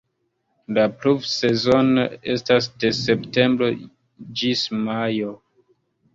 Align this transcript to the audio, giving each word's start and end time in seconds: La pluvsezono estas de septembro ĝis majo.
La 0.77 0.85
pluvsezono 1.03 2.05
estas 2.37 2.69
de 2.85 2.91
septembro 3.01 3.69
ĝis 4.43 4.67
majo. 4.91 5.37